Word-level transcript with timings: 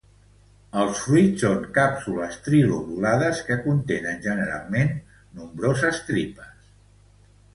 Els 0.83 1.01
fruits 1.07 1.43
són 1.45 1.67
càpsules 1.73 2.39
trilobulades 2.47 3.41
que 3.49 3.57
contenen 3.67 4.17
generalment 4.25 4.91
nombroses 5.43 6.01
tripes. 6.09 6.69